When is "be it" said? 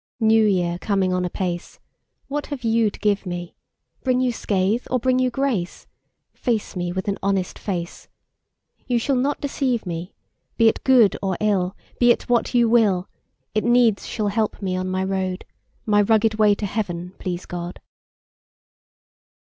10.57-10.83, 11.99-12.27